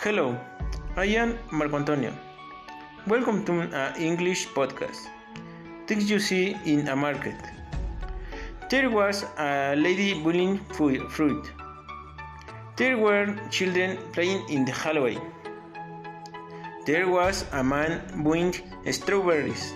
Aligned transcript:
Hello, 0.00 0.38
I 0.94 1.06
am 1.16 1.38
Marco 1.50 1.78
Antonio. 1.78 2.12
Welcome 3.06 3.46
to 3.46 3.60
an 3.60 3.96
English 3.96 4.46
podcast. 4.48 5.08
Things 5.86 6.10
you 6.10 6.18
see 6.18 6.54
in 6.66 6.88
a 6.88 6.94
market. 6.94 7.34
There 8.68 8.90
was 8.90 9.24
a 9.38 9.74
lady 9.74 10.20
pulling 10.22 10.58
fruit. 10.68 11.50
There 12.76 12.98
were 12.98 13.34
children 13.48 13.96
playing 14.12 14.44
in 14.50 14.66
the 14.66 14.72
hallway. 14.72 15.16
There 16.84 17.08
was 17.08 17.46
a 17.52 17.64
man 17.64 18.22
buying 18.22 18.52
strawberries. 18.92 19.72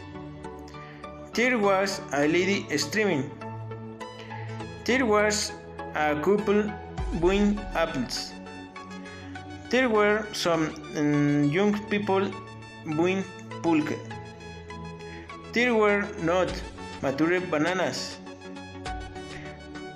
There 1.33 1.59
was 1.59 2.03
a 2.13 2.29
lady 2.29 2.67
streaming. 2.77 3.31
There 4.85 5.07
was 5.07 5.53
a 5.95 6.15
couple 6.21 6.71
buying 7.23 7.59
apples. 7.75 8.33
There 9.71 9.89
were 9.89 10.27
some 10.33 10.75
um, 10.97 11.45
young 11.45 11.79
people 11.91 12.29
buying 12.97 13.23
pulque. 13.63 13.97
There 15.53 15.77
were 15.77 16.09
not 16.23 16.51
mature 17.03 17.41
bananas. 17.41 18.19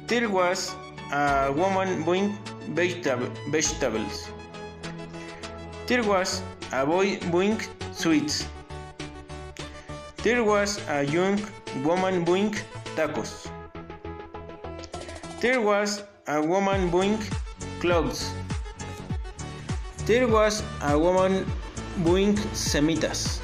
There 0.07 0.29
was 0.29 0.77
a 1.13 1.51
woman 1.51 2.05
buying 2.05 2.39
vegetable, 2.69 3.27
vegetables. 3.51 4.29
There 5.89 6.05
was 6.05 6.41
a 6.71 6.87
boy 6.87 7.19
buying 7.33 7.61
sweets. 7.91 8.47
There 10.23 10.45
was 10.45 10.79
a 10.89 11.03
young 11.03 11.41
woman 11.83 12.25
buying 12.25 12.55
tacos. 12.95 13.51
There 15.41 15.61
was 15.61 16.05
a 16.29 16.41
woman 16.41 16.91
buying 16.91 17.19
clothes. 17.81 18.31
There 20.07 20.29
was 20.29 20.63
a 20.83 20.99
woman 20.99 21.49
buying 22.05 22.37
semitas. 22.53 23.41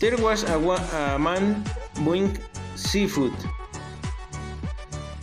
There 0.00 0.16
was 0.16 0.48
a, 0.48 0.56
a 0.56 1.18
man 1.18 1.62
buying 2.00 2.38
seafood. 2.74 3.36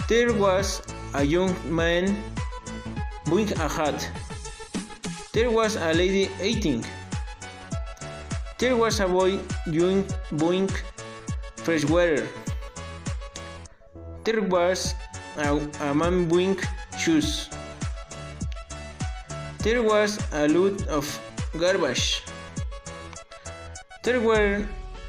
There 0.08 0.34
was 0.38 0.84
a 1.16 1.24
young 1.24 1.50
man 1.66 2.14
buying 3.26 3.50
a 3.58 3.68
hat. 3.68 3.98
There 5.34 5.50
was 5.50 5.78
a 5.78 5.98
lady 5.98 6.30
eating. 6.38 6.86
There 8.60 8.78
was 8.78 9.00
a 9.00 9.08
boy 9.08 9.40
doing 9.72 10.06
buying 10.34 10.70
fresh 11.58 11.86
water. 11.86 12.28
There 14.26 14.44
was 14.44 14.94
a, 15.38 15.58
a 15.82 15.96
man 15.96 16.30
buying 16.30 16.60
shoes. 17.00 17.50
There 19.66 19.82
was 19.82 20.20
a 20.32 20.48
lot 20.48 20.86
of 20.90 21.10
garbage. 21.58 22.22
There 24.04 24.22
were 24.22 24.68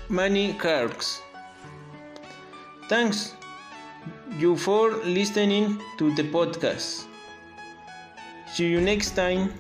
many 0.09 0.55
cars. 0.55 1.21
Thanks 2.89 3.35
you 4.39 4.57
for 4.57 4.93
listening 5.05 5.79
to 5.99 6.15
the 6.15 6.23
podcast. 6.23 7.05
See 8.55 8.69
you 8.69 8.81
next 8.81 9.11
time. 9.11 9.53